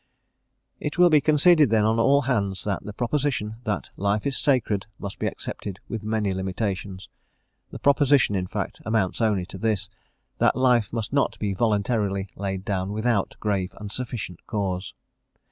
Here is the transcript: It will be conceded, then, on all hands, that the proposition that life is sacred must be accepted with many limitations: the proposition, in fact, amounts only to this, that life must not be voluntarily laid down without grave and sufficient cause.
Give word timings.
It 0.79 0.97
will 0.97 1.11
be 1.11 1.21
conceded, 1.21 1.69
then, 1.69 1.83
on 1.85 1.99
all 1.99 2.21
hands, 2.21 2.63
that 2.63 2.81
the 2.83 2.91
proposition 2.91 3.57
that 3.65 3.91
life 3.95 4.25
is 4.25 4.35
sacred 4.35 4.87
must 4.97 5.19
be 5.19 5.27
accepted 5.27 5.79
with 5.87 6.03
many 6.03 6.33
limitations: 6.33 7.07
the 7.69 7.77
proposition, 7.77 8.33
in 8.33 8.47
fact, 8.47 8.81
amounts 8.83 9.21
only 9.21 9.45
to 9.45 9.59
this, 9.59 9.89
that 10.39 10.55
life 10.55 10.91
must 10.91 11.13
not 11.13 11.37
be 11.37 11.53
voluntarily 11.53 12.29
laid 12.35 12.65
down 12.65 12.91
without 12.93 13.35
grave 13.39 13.75
and 13.79 13.91
sufficient 13.91 14.47
cause. 14.47 14.95